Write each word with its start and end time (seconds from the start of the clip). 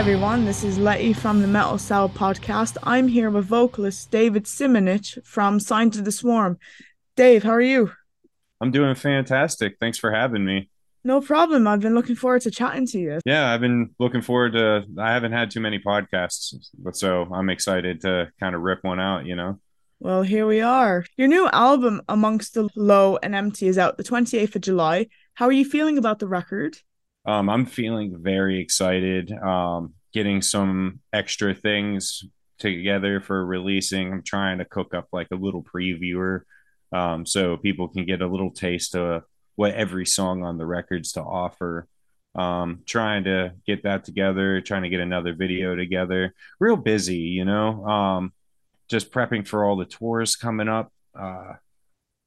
Everyone, 0.00 0.46
this 0.46 0.64
is 0.64 0.78
Letty 0.78 1.12
from 1.12 1.42
the 1.42 1.46
Metal 1.46 1.76
Cell 1.76 2.08
podcast. 2.08 2.78
I'm 2.82 3.06
here 3.06 3.28
with 3.28 3.44
vocalist 3.44 4.10
David 4.10 4.44
Simonich 4.44 5.22
from 5.26 5.60
Signs 5.60 5.98
of 5.98 6.06
the 6.06 6.10
Swarm. 6.10 6.58
Dave, 7.16 7.42
how 7.42 7.50
are 7.50 7.60
you? 7.60 7.92
I'm 8.62 8.70
doing 8.70 8.94
fantastic. 8.94 9.76
Thanks 9.78 9.98
for 9.98 10.10
having 10.10 10.42
me. 10.42 10.70
No 11.04 11.20
problem. 11.20 11.68
I've 11.68 11.80
been 11.80 11.94
looking 11.94 12.16
forward 12.16 12.40
to 12.42 12.50
chatting 12.50 12.86
to 12.86 12.98
you. 12.98 13.20
Yeah, 13.26 13.52
I've 13.52 13.60
been 13.60 13.90
looking 13.98 14.22
forward 14.22 14.54
to 14.54 14.84
I 14.98 15.12
haven't 15.12 15.32
had 15.32 15.50
too 15.50 15.60
many 15.60 15.78
podcasts, 15.78 16.54
but 16.78 16.96
so 16.96 17.28
I'm 17.30 17.50
excited 17.50 18.00
to 18.00 18.30
kind 18.40 18.54
of 18.54 18.62
rip 18.62 18.82
one 18.82 19.00
out, 19.00 19.26
you 19.26 19.36
know. 19.36 19.60
Well, 19.98 20.22
here 20.22 20.46
we 20.46 20.62
are. 20.62 21.04
Your 21.18 21.28
new 21.28 21.46
album, 21.52 22.00
Amongst 22.08 22.54
the 22.54 22.70
Low 22.74 23.18
and 23.18 23.34
Empty, 23.34 23.68
is 23.68 23.76
out 23.76 23.98
the 23.98 24.04
28th 24.04 24.56
of 24.56 24.62
July. 24.62 25.08
How 25.34 25.44
are 25.44 25.52
you 25.52 25.66
feeling 25.66 25.98
about 25.98 26.20
the 26.20 26.26
record? 26.26 26.78
Um, 27.26 27.48
I'm 27.48 27.66
feeling 27.66 28.16
very 28.20 28.60
excited. 28.60 29.32
Um, 29.32 29.94
getting 30.12 30.42
some 30.42 31.00
extra 31.12 31.54
things 31.54 32.24
together 32.58 33.20
for 33.20 33.44
releasing. 33.44 34.12
I'm 34.12 34.22
trying 34.22 34.58
to 34.58 34.64
cook 34.64 34.94
up 34.94 35.08
like 35.12 35.28
a 35.30 35.36
little 35.36 35.62
previewer 35.62 36.42
um, 36.92 37.24
so 37.26 37.56
people 37.56 37.88
can 37.88 38.04
get 38.04 38.22
a 38.22 38.26
little 38.26 38.50
taste 38.50 38.96
of 38.96 39.22
what 39.56 39.74
every 39.74 40.06
song 40.06 40.42
on 40.44 40.58
the 40.58 40.66
records 40.66 41.12
to 41.12 41.22
offer. 41.22 41.86
Um, 42.34 42.82
trying 42.86 43.24
to 43.24 43.54
get 43.66 43.82
that 43.82 44.04
together, 44.04 44.60
trying 44.60 44.82
to 44.82 44.88
get 44.88 45.00
another 45.00 45.34
video 45.34 45.74
together. 45.74 46.34
Real 46.60 46.76
busy, 46.76 47.18
you 47.18 47.44
know. 47.44 47.84
Um, 47.84 48.32
just 48.88 49.10
prepping 49.10 49.46
for 49.46 49.64
all 49.64 49.76
the 49.76 49.84
tours 49.84 50.36
coming 50.36 50.68
up. 50.68 50.92
Uh, 51.18 51.54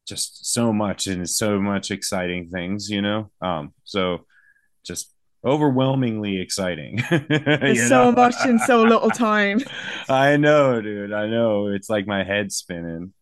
just 0.05 0.45
so 0.51 0.73
much 0.73 1.07
and 1.07 1.29
so 1.29 1.59
much 1.59 1.89
exciting 1.89 2.49
things, 2.49 2.89
you 2.89 3.01
know. 3.01 3.31
Um, 3.41 3.73
so 3.85 4.25
just 4.83 5.13
overwhelmingly 5.45 6.39
exciting. 6.39 7.03
There's 7.29 7.87
so 7.87 8.11
much 8.11 8.35
in 8.45 8.59
so 8.59 8.83
little 8.83 9.09
time. 9.09 9.59
I 10.09 10.37
know, 10.37 10.81
dude. 10.81 11.13
I 11.13 11.27
know. 11.27 11.67
It's 11.67 11.89
like 11.89 12.07
my 12.07 12.23
head 12.23 12.51
spinning. 12.51 13.13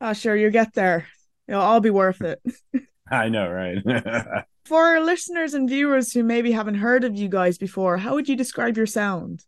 Oh, 0.00 0.12
sure, 0.12 0.36
you 0.36 0.50
get 0.50 0.74
there. 0.74 1.06
It'll 1.48 1.62
all 1.62 1.80
be 1.80 1.90
worth 1.90 2.22
it. 2.22 2.40
I 3.10 3.28
know, 3.28 3.50
right? 3.50 4.44
For 4.64 4.82
our 4.82 5.00
listeners 5.00 5.54
and 5.54 5.68
viewers 5.68 6.12
who 6.12 6.22
maybe 6.22 6.52
haven't 6.52 6.76
heard 6.76 7.02
of 7.04 7.16
you 7.16 7.28
guys 7.28 7.58
before, 7.58 7.96
how 7.96 8.14
would 8.14 8.28
you 8.28 8.36
describe 8.36 8.76
your 8.76 8.86
sound? 8.86 9.44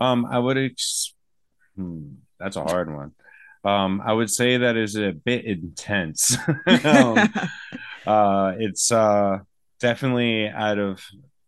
Um, 0.00 0.26
I 0.26 0.38
would. 0.38 0.58
Ex- 0.58 1.14
hmm, 1.76 2.14
that's 2.38 2.56
a 2.56 2.62
hard 2.62 2.92
one. 2.92 3.12
Um, 3.64 4.02
I 4.04 4.12
would 4.12 4.30
say 4.30 4.58
that 4.58 4.76
is 4.76 4.96
a 4.96 5.12
bit 5.12 5.44
intense. 5.44 6.36
um, 6.84 7.32
uh, 8.06 8.54
it's 8.58 8.90
uh 8.90 9.38
definitely 9.80 10.48
out 10.48 10.78
of 10.78 11.02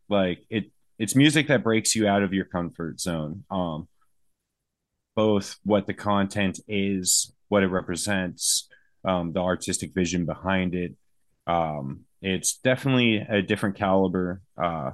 like 0.08 0.44
it. 0.50 0.70
It's 0.98 1.14
music 1.14 1.46
that 1.48 1.62
breaks 1.62 1.94
you 1.94 2.08
out 2.08 2.22
of 2.22 2.32
your 2.32 2.44
comfort 2.44 3.00
zone. 3.00 3.44
Um, 3.50 3.88
both 5.14 5.58
what 5.64 5.86
the 5.86 5.94
content 5.94 6.60
is, 6.66 7.32
what 7.48 7.62
it 7.62 7.68
represents, 7.68 8.68
um, 9.04 9.32
the 9.32 9.40
artistic 9.40 9.94
vision 9.94 10.26
behind 10.26 10.74
it. 10.74 10.94
Um, 11.46 12.00
it's 12.20 12.56
definitely 12.56 13.16
a 13.18 13.42
different 13.42 13.76
caliber. 13.76 14.40
Uh, 14.60 14.92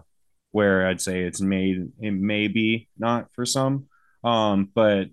where 0.55 0.87
I'd 0.87 1.01
say 1.01 1.23
it's 1.25 1.41
made 1.41 1.91
it 1.99 2.13
may 2.13 2.47
be 2.47 2.89
not 2.97 3.27
for 3.33 3.45
some, 3.45 3.89
um, 4.23 4.71
but 4.73 5.09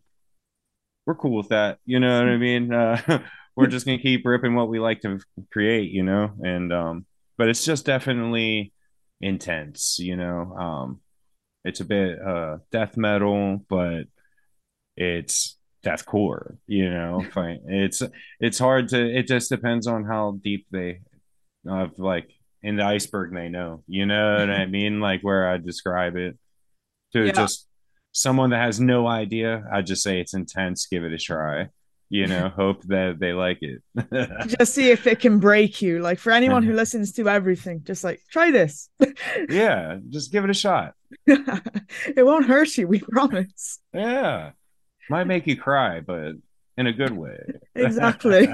we're 1.08 1.16
cool 1.16 1.36
with 1.36 1.50
that. 1.50 1.80
You 1.84 2.00
know 2.00 2.20
what 2.20 2.30
I 2.30 2.38
mean? 2.38 2.72
Uh, 2.72 3.24
we're 3.56 3.66
just 3.66 3.88
gonna 3.88 3.98
keep 3.98 4.24
ripping 4.24 4.54
what 4.54 4.70
we 4.70 4.80
like 4.80 5.02
to 5.02 5.20
create, 5.52 5.90
you 5.90 6.04
know, 6.04 6.30
and 6.44 6.72
um, 6.72 7.06
but 7.42 7.50
it's 7.50 7.66
just 7.66 7.88
definitely 7.88 8.72
intense, 9.20 9.98
you 9.98 10.16
know. 10.16 10.56
Um, 10.56 11.00
it's 11.64 11.80
a 11.80 11.86
bit 11.86 12.22
uh 12.22 12.58
death 12.72 12.98
metal, 12.98 13.66
but 13.68 14.04
it's 14.96 15.58
deathcore, 15.84 16.58
you 16.68 16.88
know. 16.88 17.26
it's 17.66 18.04
it's 18.40 18.60
hard 18.60 18.90
to. 18.90 19.18
It 19.18 19.26
just 19.26 19.50
depends 19.50 19.88
on 19.88 20.06
how 20.06 20.38
deep 20.44 20.68
they, 20.70 21.00
of 21.68 21.98
like 21.98 22.30
in 22.62 22.76
the 22.76 22.84
iceberg 22.84 23.34
they 23.34 23.50
know. 23.50 23.84
You 23.88 24.06
know 24.06 24.36
what 24.38 24.52
I 24.52 24.66
mean? 24.78 25.00
Like 25.00 25.22
where 25.22 25.50
I 25.50 25.58
describe 25.58 26.18
it 26.18 26.38
to 27.14 27.26
yeah. 27.26 27.32
just 27.32 27.68
someone 28.12 28.52
that 28.52 28.62
has 28.62 28.80
no 28.80 29.08
idea. 29.08 29.64
I 29.74 29.82
just 29.82 30.04
say 30.04 30.22
it's 30.22 30.36
intense. 30.36 30.86
Give 30.86 31.04
it 31.04 31.12
a 31.12 31.18
try 31.18 31.70
you 32.12 32.28
know 32.28 32.50
hope 32.50 32.84
that 32.84 33.20
they 33.20 33.32
like 33.32 33.60
it. 33.62 33.82
Just 34.60 34.74
see 34.74 34.92
if 34.92 35.08
it 35.08 35.22
can 35.22 35.40
break 35.40 35.82
you. 35.82 36.00
Like 36.00 36.20
for 36.20 36.32
anyone 36.32 36.62
who 36.62 36.74
listens 36.84 37.14
to 37.14 37.30
everything 37.30 37.82
just 37.84 38.04
like 38.04 38.22
try 38.30 38.52
this. 38.52 38.90
Yeah 39.50 39.98
just 40.10 40.32
give 40.32 40.44
it 40.44 40.50
a 40.50 40.54
shot. 40.54 40.94
It 41.26 42.26
won't 42.26 42.46
hurt 42.46 42.78
you 42.78 42.88
we 42.88 43.00
promise. 43.00 43.80
Yeah. 43.94 44.52
Might 45.10 45.28
make 45.28 45.48
you 45.48 45.56
cry 45.56 46.02
but 46.02 46.34
in 46.78 46.88
a 46.88 46.94
good 46.94 47.16
way. 47.16 47.40
Exactly. 47.76 48.48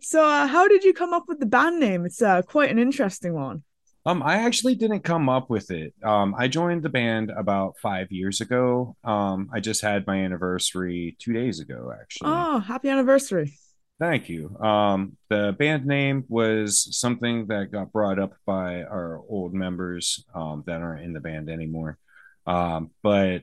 So 0.00 0.24
uh, 0.24 0.46
how 0.46 0.66
did 0.68 0.84
you 0.84 0.94
come 0.94 1.12
up 1.12 1.24
with 1.28 1.40
the 1.40 1.46
band 1.46 1.78
name? 1.78 2.06
It's 2.06 2.22
uh, 2.22 2.42
quite 2.42 2.70
an 2.70 2.78
interesting 2.78 3.34
one 3.34 3.62
um, 4.06 4.22
I 4.22 4.36
actually 4.36 4.74
didn't 4.74 5.00
come 5.00 5.28
up 5.28 5.50
with 5.50 5.70
it. 5.70 5.94
Um, 6.02 6.34
I 6.38 6.48
joined 6.48 6.82
the 6.82 6.88
band 6.88 7.30
about 7.30 7.76
five 7.78 8.10
years 8.10 8.40
ago. 8.40 8.96
Um, 9.04 9.50
I 9.52 9.60
just 9.60 9.82
had 9.82 10.06
my 10.06 10.16
anniversary 10.16 11.16
two 11.18 11.32
days 11.32 11.60
ago, 11.60 11.92
actually. 11.98 12.30
Oh, 12.30 12.58
happy 12.60 12.88
anniversary! 12.88 13.52
Thank 13.98 14.30
you. 14.30 14.56
Um, 14.58 15.18
the 15.28 15.54
band 15.58 15.84
name 15.84 16.24
was 16.28 16.88
something 16.98 17.46
that 17.48 17.70
got 17.70 17.92
brought 17.92 18.18
up 18.18 18.32
by 18.46 18.82
our 18.84 19.20
old 19.28 19.52
members 19.52 20.24
um, 20.34 20.64
that 20.66 20.80
aren't 20.80 21.04
in 21.04 21.12
the 21.12 21.20
band 21.20 21.50
anymore. 21.50 21.98
Um, 22.46 22.92
but 23.02 23.42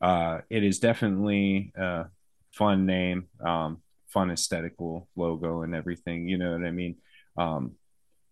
uh, 0.00 0.38
it 0.48 0.64
is 0.64 0.78
definitely 0.78 1.72
a 1.76 2.06
fun 2.52 2.86
name, 2.86 3.28
um, 3.44 3.82
fun 4.08 4.30
aesthetical 4.30 5.06
logo, 5.16 5.60
and 5.60 5.74
everything. 5.74 6.26
You 6.26 6.38
know 6.38 6.52
what 6.52 6.66
I 6.66 6.70
mean? 6.70 6.96
Um, 7.36 7.72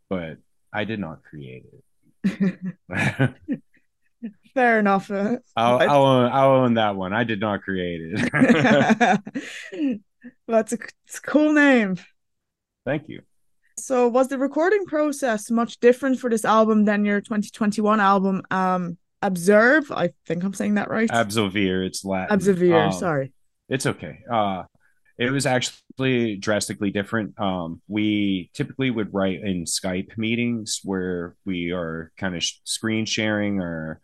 but 0.08 0.38
I 0.72 0.84
did 0.84 1.00
not 1.00 1.22
create 1.22 1.64
it. 2.24 2.60
Fair 4.54 4.78
enough. 4.78 5.10
I'll, 5.10 5.38
I'll, 5.56 6.06
own, 6.06 6.32
I'll 6.32 6.50
own 6.50 6.74
that 6.74 6.96
one. 6.96 7.12
I 7.12 7.24
did 7.24 7.40
not 7.40 7.62
create 7.62 8.00
it. 8.02 9.20
That's 10.48 10.72
a, 10.72 10.76
a 10.76 11.20
cool 11.22 11.52
name. 11.52 11.96
Thank 12.84 13.08
you. 13.08 13.22
So, 13.78 14.08
was 14.08 14.28
the 14.28 14.38
recording 14.38 14.86
process 14.86 15.50
much 15.50 15.78
different 15.78 16.18
for 16.18 16.28
this 16.28 16.44
album 16.44 16.84
than 16.84 17.04
your 17.04 17.20
2021 17.20 18.00
album? 18.00 18.42
Um, 18.50 18.98
Observe. 19.22 19.90
I 19.90 20.10
think 20.26 20.44
I'm 20.44 20.54
saying 20.54 20.74
that 20.74 20.90
right. 20.90 21.08
Absolvere. 21.08 21.84
It's 21.84 22.04
Latin. 22.04 22.38
Absolvere. 22.38 22.86
Um, 22.86 22.92
sorry. 22.92 23.32
It's 23.68 23.84
okay. 23.86 24.20
Uh, 24.30 24.62
it 25.18 25.30
was 25.30 25.44
actually 25.44 25.76
drastically 25.98 26.90
different. 26.90 27.38
Um, 27.38 27.82
we 27.88 28.50
typically 28.54 28.90
would 28.90 29.12
write 29.12 29.42
in 29.42 29.64
Skype 29.64 30.16
meetings 30.16 30.80
where 30.84 31.36
we 31.44 31.72
are 31.72 32.12
kind 32.16 32.36
of 32.36 32.42
sh- 32.42 32.60
screen 32.64 33.04
sharing 33.04 33.60
or 33.60 34.00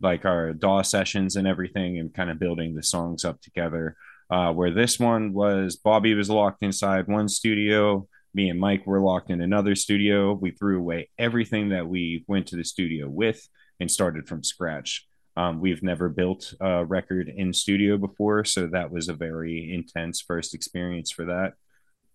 like 0.00 0.24
our 0.24 0.52
DAW 0.52 0.82
sessions 0.82 1.36
and 1.36 1.46
everything 1.46 1.98
and 1.98 2.12
kind 2.12 2.30
of 2.30 2.38
building 2.38 2.74
the 2.74 2.82
songs 2.82 3.24
up 3.24 3.40
together. 3.40 3.96
Uh, 4.28 4.52
where 4.52 4.72
this 4.72 4.98
one 4.98 5.32
was 5.32 5.76
Bobby 5.76 6.12
was 6.14 6.28
locked 6.28 6.62
inside 6.62 7.06
one 7.06 7.28
studio, 7.28 8.08
me 8.34 8.50
and 8.50 8.60
Mike 8.60 8.86
were 8.86 9.00
locked 9.00 9.30
in 9.30 9.40
another 9.40 9.74
studio. 9.74 10.32
We 10.34 10.50
threw 10.50 10.78
away 10.78 11.08
everything 11.16 11.70
that 11.70 11.86
we 11.86 12.24
went 12.26 12.48
to 12.48 12.56
the 12.56 12.64
studio 12.64 13.08
with 13.08 13.48
and 13.80 13.90
started 13.90 14.28
from 14.28 14.42
scratch. 14.42 15.06
Um, 15.36 15.60
we've 15.60 15.82
never 15.82 16.08
built 16.08 16.54
a 16.60 16.84
record 16.84 17.28
in 17.28 17.52
studio 17.52 17.98
before, 17.98 18.44
so 18.44 18.66
that 18.68 18.90
was 18.90 19.08
a 19.08 19.14
very 19.14 19.72
intense 19.72 20.20
first 20.20 20.54
experience 20.54 21.10
for 21.10 21.26
that. 21.26 21.54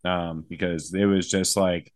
Um, 0.10 0.44
because 0.50 0.94
it 0.94 1.06
was 1.06 1.30
just 1.30 1.56
like, 1.56 1.94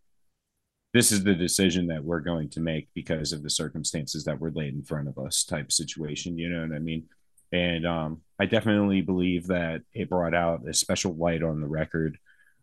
this 0.94 1.10
is 1.10 1.24
the 1.24 1.34
decision 1.34 1.88
that 1.88 2.04
we're 2.04 2.20
going 2.20 2.48
to 2.50 2.60
make 2.60 2.88
because 2.94 3.32
of 3.32 3.42
the 3.42 3.50
circumstances 3.50 4.24
that 4.24 4.40
were 4.40 4.52
laid 4.52 4.74
in 4.74 4.84
front 4.84 5.08
of 5.08 5.18
us, 5.18 5.44
type 5.44 5.72
situation. 5.72 6.38
You 6.38 6.48
know 6.48 6.62
what 6.62 6.74
I 6.74 6.78
mean? 6.78 7.04
And 7.52 7.86
um, 7.86 8.22
I 8.38 8.46
definitely 8.46 9.02
believe 9.02 9.48
that 9.48 9.82
it 9.92 10.08
brought 10.08 10.34
out 10.34 10.66
a 10.68 10.72
special 10.72 11.14
light 11.14 11.42
on 11.42 11.60
the 11.60 11.66
record. 11.66 12.18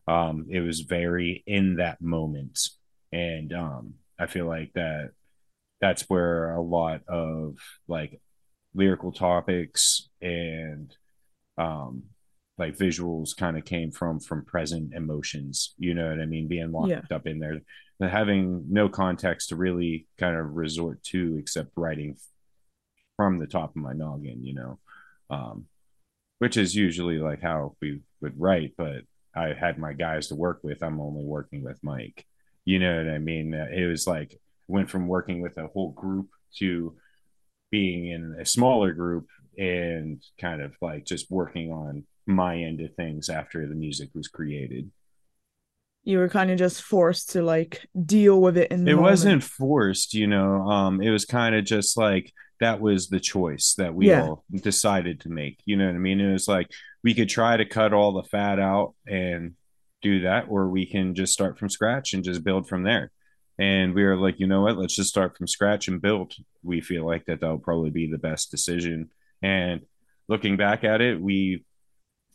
Um, 0.07 0.47
it 0.49 0.61
was 0.61 0.81
very 0.81 1.43
in 1.45 1.75
that 1.75 2.01
moment, 2.01 2.59
and 3.11 3.53
um, 3.53 3.93
I 4.19 4.27
feel 4.27 4.45
like 4.45 4.73
that 4.73 5.11
that's 5.79 6.09
where 6.09 6.51
a 6.53 6.61
lot 6.61 7.01
of 7.07 7.57
like 7.87 8.19
lyrical 8.75 9.11
topics 9.11 10.09
and 10.21 10.95
um 11.57 12.03
like 12.57 12.77
visuals 12.77 13.35
kind 13.35 13.57
of 13.57 13.65
came 13.65 13.91
from 13.91 14.19
from 14.19 14.45
present 14.45 14.93
emotions 14.93 15.73
you 15.77 15.93
know 15.93 16.09
what 16.09 16.19
i 16.19 16.25
mean? 16.25 16.47
Being 16.47 16.71
locked 16.71 16.89
yeah. 16.89 17.15
up 17.15 17.27
in 17.27 17.39
there. 17.39 17.61
Having 18.01 18.65
no 18.69 18.89
context 18.89 19.49
to 19.49 19.55
really 19.55 20.07
kind 20.19 20.35
of 20.35 20.55
resort 20.55 21.01
to 21.03 21.37
except 21.37 21.69
writing 21.77 22.17
from 23.15 23.39
the 23.39 23.47
top 23.47 23.69
of 23.69 23.75
my 23.81 23.93
noggin 23.93 24.43
you 24.43 24.53
know? 24.53 24.79
Um 25.29 25.65
which 26.39 26.57
is 26.57 26.75
usually 26.75 27.19
like 27.19 27.41
how 27.41 27.75
we 27.81 28.01
would 28.21 28.39
write 28.39 28.73
but 28.77 29.03
i 29.35 29.53
had 29.53 29.77
my 29.77 29.93
guys 29.93 30.27
to 30.27 30.35
work 30.35 30.59
with 30.63 30.83
i'm 30.83 30.99
only 30.99 31.23
working 31.23 31.63
with 31.63 31.83
mike. 31.83 32.25
You 32.65 32.79
know 32.79 32.97
what 32.97 33.13
i 33.13 33.19
mean? 33.19 33.53
It 33.53 33.87
was 33.87 34.07
like 34.07 34.39
went 34.67 34.89
from 34.89 35.07
working 35.07 35.41
with 35.41 35.57
a 35.57 35.67
whole 35.67 35.91
group 35.91 36.29
to 36.57 36.95
being 37.73 38.05
in 38.05 38.35
a 38.39 38.45
smaller 38.45 38.93
group 38.93 39.25
and 39.57 40.23
kind 40.39 40.61
of 40.61 40.75
like 40.79 41.05
just 41.05 41.31
working 41.31 41.71
on 41.71 42.03
my 42.27 42.55
end 42.55 42.79
of 42.81 42.93
things 42.93 43.29
after 43.29 43.67
the 43.67 43.73
music 43.73 44.09
was 44.13 44.27
created 44.27 44.91
you 46.03 46.19
were 46.19 46.29
kind 46.29 46.51
of 46.51 46.59
just 46.59 46.83
forced 46.83 47.31
to 47.31 47.41
like 47.41 47.87
deal 48.05 48.39
with 48.39 48.57
it 48.57 48.71
in 48.71 48.81
it 48.81 48.91
moment. 48.91 49.01
wasn't 49.01 49.43
forced 49.43 50.13
you 50.13 50.27
know 50.27 50.61
um 50.69 51.01
it 51.01 51.09
was 51.09 51.25
kind 51.25 51.55
of 51.55 51.65
just 51.65 51.97
like 51.97 52.31
that 52.59 52.79
was 52.79 53.09
the 53.09 53.19
choice 53.19 53.73
that 53.79 53.95
we 53.95 54.09
yeah. 54.09 54.21
all 54.21 54.43
decided 54.61 55.19
to 55.19 55.29
make 55.29 55.59
you 55.65 55.75
know 55.75 55.87
what 55.87 55.95
i 55.95 55.97
mean 55.97 56.21
it 56.21 56.31
was 56.31 56.47
like 56.47 56.69
we 57.03 57.15
could 57.15 57.27
try 57.27 57.57
to 57.57 57.65
cut 57.65 57.91
all 57.91 58.11
the 58.11 58.29
fat 58.29 58.59
out 58.59 58.93
and 59.07 59.53
do 60.03 60.21
that 60.21 60.45
or 60.47 60.69
we 60.69 60.85
can 60.85 61.15
just 61.15 61.33
start 61.33 61.57
from 61.57 61.69
scratch 61.69 62.13
and 62.13 62.23
just 62.23 62.43
build 62.43 62.67
from 62.67 62.83
there 62.83 63.11
and 63.59 63.93
we 63.93 64.03
were 64.03 64.17
like 64.17 64.39
you 64.39 64.47
know 64.47 64.61
what 64.61 64.77
let's 64.77 64.95
just 64.95 65.09
start 65.09 65.37
from 65.37 65.47
scratch 65.47 65.87
and 65.87 66.01
build 66.01 66.33
we 66.63 66.81
feel 66.81 67.05
like 67.05 67.25
that 67.25 67.39
that'll 67.39 67.59
probably 67.59 67.91
be 67.91 68.09
the 68.09 68.17
best 68.17 68.49
decision 68.49 69.09
and 69.41 69.81
looking 70.27 70.57
back 70.57 70.83
at 70.83 71.01
it 71.01 71.21
we 71.21 71.63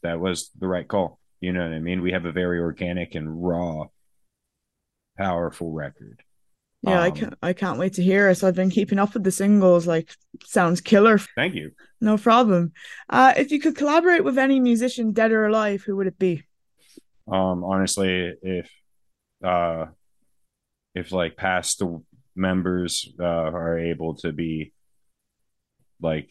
that 0.03 0.20
was 0.20 0.50
the 0.59 0.69
right 0.69 0.87
call 0.87 1.19
you 1.41 1.53
know 1.53 1.62
what 1.62 1.73
I 1.73 1.79
mean? 1.79 2.03
We 2.03 2.12
have 2.12 2.25
a 2.25 2.32
very 2.32 2.59
organic 2.59 3.15
and 3.15 3.43
raw, 3.44 3.85
powerful 5.17 5.73
record. 5.73 6.23
Yeah, 6.82 6.99
um, 6.99 7.05
I 7.05 7.11
can't 7.11 7.35
I 7.43 7.53
can't 7.53 7.79
wait 7.79 7.94
to 7.94 8.03
hear 8.03 8.29
it. 8.29 8.37
So 8.37 8.49
I've 8.49 8.55
been 8.55 8.71
keeping 8.71 8.99
up 8.99 9.14
with 9.14 9.25
the 9.25 9.32
singles, 9.32 9.87
like 9.87 10.12
sounds 10.44 10.81
killer. 10.81 11.19
Thank 11.37 11.55
you. 11.55 11.73
No 12.00 12.17
problem. 12.17 12.73
Uh 13.09 13.35
if 13.37 13.50
you 13.50 13.61
could 13.61 13.76
collaborate 13.76 14.25
with 14.25 14.38
any 14.38 14.61
musician, 14.61 15.12
dead 15.12 15.32
or 15.32 15.47
alive, 15.47 15.82
who 15.82 15.97
would 15.97 16.06
it 16.06 16.19
be? 16.19 16.44
Um, 17.31 17.64
honestly, 17.64 18.35
if 18.43 18.71
uh 19.44 19.87
if 20.94 21.12
like 21.12 21.37
past 21.37 21.82
members 22.35 23.12
uh 23.19 23.25
are 23.25 23.79
able 23.79 24.14
to 24.14 24.32
be 24.32 24.73
like 26.00 26.31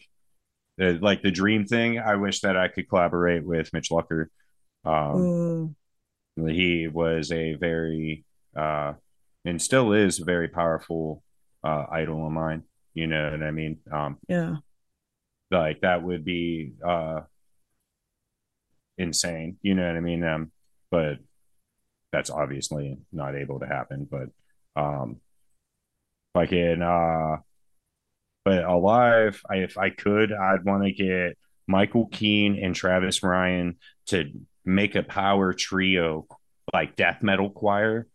uh, 0.80 0.94
like 1.00 1.22
the 1.22 1.30
dream 1.30 1.64
thing, 1.64 1.98
I 1.98 2.16
wish 2.16 2.40
that 2.40 2.56
I 2.56 2.68
could 2.68 2.88
collaborate 2.88 3.44
with 3.44 3.72
Mitch 3.72 3.90
Lucker. 3.90 4.26
Um, 4.84 5.74
mm. 6.38 6.52
He 6.52 6.86
was 6.86 7.32
a 7.32 7.54
very, 7.54 8.24
uh, 8.56 8.94
and 9.44 9.60
still 9.60 9.92
is 9.92 10.20
a 10.20 10.24
very 10.24 10.48
powerful 10.48 11.22
uh, 11.64 11.86
idol 11.90 12.24
of 12.24 12.32
mine. 12.32 12.62
You 12.94 13.08
know 13.08 13.30
what 13.30 13.42
I 13.42 13.50
mean? 13.50 13.78
Um, 13.90 14.18
yeah. 14.28 14.56
Like 15.50 15.80
that 15.80 16.02
would 16.02 16.24
be 16.24 16.74
uh, 16.86 17.20
insane. 18.98 19.56
You 19.62 19.74
know 19.74 19.86
what 19.86 19.96
I 19.96 20.00
mean? 20.00 20.22
Um, 20.22 20.52
but 20.90 21.18
that's 22.12 22.30
obviously 22.30 22.98
not 23.12 23.34
able 23.34 23.58
to 23.60 23.66
happen. 23.66 24.06
But 24.08 24.28
um, 24.78 25.20
in 26.52 26.82
uh, 26.82 27.36
but 28.44 28.64
alive, 28.64 29.42
I, 29.50 29.56
if 29.56 29.76
I 29.76 29.90
could, 29.90 30.32
I'd 30.32 30.64
want 30.64 30.84
to 30.84 30.92
get 30.92 31.36
Michael 31.66 32.06
Keene 32.06 32.58
and 32.62 32.74
Travis 32.74 33.22
Ryan 33.22 33.76
to 34.06 34.30
make 34.64 34.94
a 34.94 35.02
power 35.02 35.52
trio 35.52 36.26
like 36.72 36.96
death 36.96 37.22
metal 37.22 37.50
choir. 37.50 38.06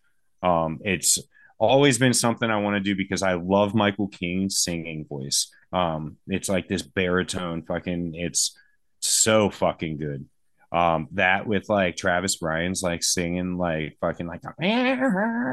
Um, 0.42 0.80
it's 0.84 1.20
always 1.60 1.98
been 1.98 2.14
something 2.14 2.50
I 2.50 2.62
want 2.62 2.76
to 2.76 2.80
do 2.80 2.96
because 2.96 3.24
I 3.24 3.34
love 3.34 3.76
Michael 3.76 4.08
Keene's 4.08 4.58
singing 4.58 5.06
voice. 5.06 5.52
Um, 5.72 6.18
it's 6.28 6.50
like 6.50 6.68
this 6.68 6.82
baritone 6.82 7.64
fucking, 7.64 8.14
it's 8.16 8.58
so 9.00 9.50
fucking 9.50 9.98
good. 9.98 10.26
Um, 10.74 11.08
that 11.12 11.46
with 11.46 11.70
like 11.70 11.96
Travis 11.96 12.42
Ryan's 12.42 12.82
like 12.82 13.04
singing 13.04 13.60
like 13.60 13.96
fucking 14.02 14.26
like 14.26 14.42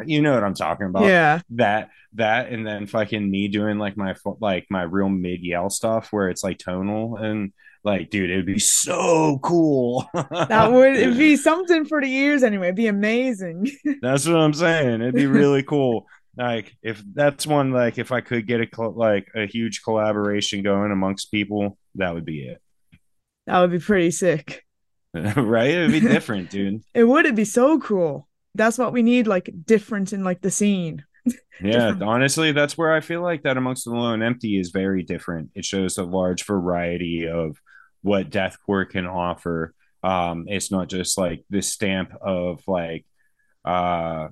you 0.06 0.22
know 0.22 0.32
what 0.32 0.42
I'm 0.42 0.54
talking 0.54 0.86
about. 0.86 1.04
Yeah. 1.04 1.40
That 1.50 1.90
that 2.14 2.48
and 2.50 2.66
then 2.66 2.86
fucking 2.86 3.30
me 3.30 3.48
doing 3.48 3.78
like 3.78 3.98
my 3.98 4.14
like 4.40 4.66
my 4.70 4.82
real 4.82 5.10
mid 5.10 5.42
yell 5.42 5.68
stuff 5.68 6.10
where 6.10 6.30
it's 6.30 6.42
like 6.42 6.56
tonal 6.56 7.18
and 7.18 7.52
like, 7.84 8.08
dude, 8.08 8.30
it 8.30 8.36
would 8.36 8.46
be 8.46 8.58
so 8.58 9.38
cool. 9.42 10.08
that 10.14 10.72
would 10.72 10.96
it'd 10.96 11.18
be 11.18 11.36
something 11.36 11.84
for 11.84 12.00
the 12.00 12.08
years 12.08 12.42
anyway. 12.42 12.68
It'd 12.68 12.76
be 12.76 12.86
amazing. 12.86 13.70
that's 14.00 14.26
what 14.26 14.36
I'm 14.36 14.54
saying. 14.54 15.02
It'd 15.02 15.14
be 15.14 15.26
really 15.26 15.62
cool. 15.62 16.06
Like 16.36 16.74
if 16.82 17.02
that's 17.12 17.46
one 17.46 17.72
like 17.72 17.98
if 17.98 18.10
I 18.10 18.22
could 18.22 18.46
get 18.46 18.60
a 18.60 18.88
like 18.88 19.28
a 19.34 19.46
huge 19.46 19.82
collaboration 19.82 20.62
going 20.62 20.92
amongst 20.92 21.30
people, 21.30 21.76
that 21.96 22.14
would 22.14 22.24
be 22.24 22.48
it. 22.48 22.62
That 23.46 23.60
would 23.60 23.70
be 23.70 23.80
pretty 23.80 24.12
sick. 24.12 24.64
right? 25.36 25.70
It'd 25.70 25.92
be 25.92 26.00
different, 26.00 26.50
dude. 26.50 26.82
it 26.94 27.04
would. 27.04 27.24
It'd 27.24 27.36
be 27.36 27.44
so 27.44 27.78
cool. 27.80 28.28
That's 28.54 28.78
what 28.78 28.92
we 28.92 29.02
need, 29.02 29.26
like 29.26 29.50
different 29.64 30.12
in 30.12 30.24
like 30.24 30.40
the 30.40 30.50
scene. 30.50 31.04
yeah, 31.62 31.94
honestly, 32.00 32.52
that's 32.52 32.78
where 32.78 32.92
I 32.92 33.00
feel 33.00 33.22
like 33.22 33.42
that 33.42 33.56
amongst 33.56 33.84
the 33.84 33.90
Low 33.90 34.12
and 34.12 34.22
Empty 34.22 34.58
is 34.58 34.70
very 34.70 35.02
different. 35.02 35.50
It 35.54 35.64
shows 35.64 35.98
a 35.98 36.04
large 36.04 36.44
variety 36.44 37.28
of 37.28 37.56
what 38.02 38.30
deathcore 38.30 38.88
can 38.88 39.06
offer. 39.06 39.74
Um, 40.02 40.46
it's 40.48 40.70
not 40.70 40.88
just 40.88 41.18
like 41.18 41.44
this 41.50 41.68
stamp 41.68 42.12
of 42.22 42.62
like 42.66 43.04
uh 43.64 44.28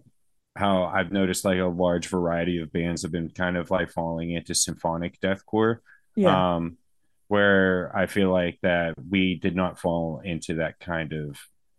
how 0.56 0.84
I've 0.84 1.12
noticed 1.12 1.44
like 1.44 1.58
a 1.58 1.66
large 1.66 2.08
variety 2.08 2.60
of 2.60 2.72
bands 2.72 3.02
have 3.02 3.12
been 3.12 3.28
kind 3.30 3.56
of 3.56 3.70
like 3.70 3.90
falling 3.90 4.32
into 4.32 4.54
symphonic 4.54 5.20
deathcore. 5.20 5.78
Yeah. 6.16 6.56
Um, 6.56 6.77
where 7.28 7.94
I 7.94 8.06
feel 8.06 8.30
like 8.32 8.58
that 8.62 8.94
we 9.08 9.36
did 9.36 9.54
not 9.54 9.78
fall 9.78 10.20
into 10.24 10.54
that 10.54 10.80
kind 10.80 11.12
of 11.12 11.36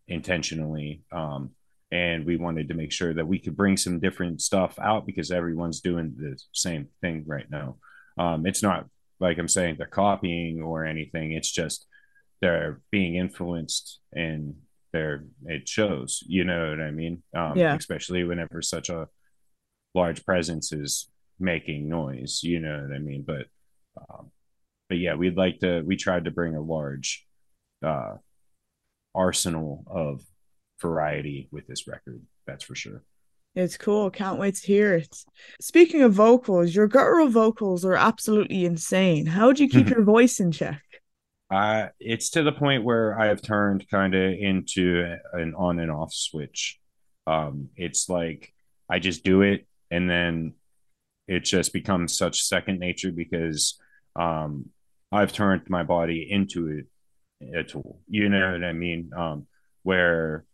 intentionally. 0.08 1.02
Um, 1.12 1.52
and 1.92 2.26
we 2.26 2.38
wanted 2.38 2.68
to 2.68 2.76
make 2.76 2.92
sure 2.92 3.14
that 3.16 3.28
we 3.28 3.40
could 3.40 3.58
bring 3.58 3.76
some 3.76 4.00
different 4.00 4.42
stuff 4.42 4.78
out 4.80 5.08
because 5.08 5.32
everyone's 5.32 5.82
doing 5.82 6.14
the 6.18 6.40
same 6.54 6.88
thing 7.02 7.24
right 7.26 7.50
now. 7.50 7.78
Um, 8.18 8.46
it's 8.46 8.62
not 8.62 8.86
like 9.20 9.40
I'm 9.40 9.48
saying 9.48 9.76
they're 9.78 9.88
copying 9.88 10.62
or 10.62 10.86
anything. 10.86 11.32
It's 11.32 11.52
just 11.52 11.88
they're 12.42 12.82
being 12.92 13.16
influenced 13.16 14.00
and 14.14 14.56
they're 14.94 15.26
it 15.46 15.68
shows. 15.68 16.24
You 16.28 16.44
know 16.44 16.70
what 16.70 16.80
I 16.80 16.92
mean? 16.92 17.24
Um, 17.36 17.58
yeah. 17.58 17.76
Especially 17.76 18.24
whenever 18.24 18.62
such 18.62 18.90
a 18.90 19.08
large 19.96 20.24
presence 20.26 20.72
is 20.72 21.10
making 21.40 21.90
noise. 21.90 22.42
You 22.44 22.60
know 22.60 22.86
what 22.88 22.96
I 22.96 23.00
mean? 23.00 23.24
But 23.26 23.48
um, 23.98 24.32
but 24.90 24.98
yeah, 24.98 25.16
we'd 25.16 25.38
like 25.38 25.60
to. 25.60 25.82
We 25.86 25.96
tried 25.96 26.26
to 26.26 26.32
bring 26.32 26.56
a 26.56 26.62
large 26.62 27.26
uh, 27.86 28.16
arsenal 29.16 29.84
of 29.88 30.22
variety 30.82 31.48
with 31.52 31.68
this 31.68 31.88
record. 31.88 32.22
That's 32.46 32.64
for 32.64 32.76
sure. 32.76 33.04
It's 33.56 33.78
cool. 33.78 34.10
Can't 34.10 34.40
wait 34.40 34.56
to 34.56 34.68
hear 34.68 34.96
it. 34.96 35.24
Speaking 35.60 36.02
of 36.02 36.14
vocals, 36.14 36.74
your 36.74 36.88
guttural 36.88 37.28
vocals 37.28 37.84
are 37.84 37.96
absolutely 37.96 38.66
insane. 38.66 39.26
How 39.26 39.52
do 39.52 39.64
you 39.64 39.70
keep 39.70 39.90
your 39.90 40.04
voice 40.04 40.40
in 40.40 40.52
check? 40.52 40.82
Uh, 41.52 41.88
it's 42.00 42.30
to 42.32 42.44
the 42.44 42.52
point 42.52 42.84
where 42.84 43.20
I 43.20 43.28
have 43.28 43.42
turned 43.42 43.90
kind 43.90 44.14
of 44.14 44.34
into 44.34 45.16
an 45.34 45.56
on 45.56 45.80
and 45.80 45.92
off 45.92 46.14
switch. 46.14 46.80
Um, 47.26 47.70
it's 47.76 48.08
like 48.08 48.54
I 48.90 49.00
just 49.00 49.24
do 49.24 49.42
it 49.42 49.68
and 49.92 50.10
then 50.10 50.54
it 51.28 51.44
just 51.44 51.74
becomes 51.74 52.18
such 52.18 52.44
second 52.44 52.80
nature 52.80 53.12
because 53.12 53.80
um, 54.16 54.70
I've 55.12 55.34
turned 55.34 55.70
my 55.70 55.84
body 55.84 56.28
into 56.30 56.68
it 56.68 56.86
a 57.56 57.64
tool. 57.64 58.00
You 58.08 58.30
know 58.30 58.52
what 58.52 58.64
I 58.64 58.74
mean? 58.74 59.12
Um, 59.16 59.48
where 59.84 60.46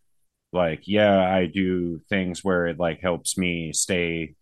like 0.55 0.87
yeah 0.87 1.19
i 1.19 1.45
do 1.45 1.99
things 2.09 2.43
where 2.43 2.65
it 2.65 2.79
like 2.79 3.01
helps 3.01 3.37
me 3.37 3.73
stay 3.73 4.33